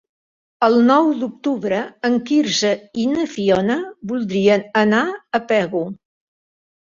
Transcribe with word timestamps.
El 0.67 0.75
nou 0.85 1.09
d'octubre 1.17 1.81
en 2.09 2.15
Quirze 2.29 2.71
i 3.03 3.05
na 3.11 3.25
Fiona 3.33 3.77
voldrien 4.13 4.63
anar 4.81 5.03
a 5.39 5.43
Pego. 5.53 5.83